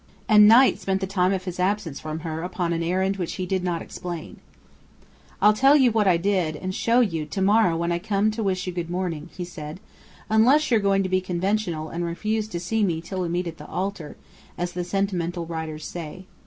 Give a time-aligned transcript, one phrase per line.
[0.27, 3.45] And Knight spent the time of his absence from her upon an errand which he
[3.45, 4.37] did not explain.
[5.39, 8.41] "I'll tell you what I did and show you to morrow when I come to
[8.41, 9.79] wish you good morning," he said.
[10.27, 13.59] "Unless you're going to be conventional and refuse to see me till we 'meet at
[13.59, 14.17] the altar,'
[14.57, 16.25] as the sentimental writers say.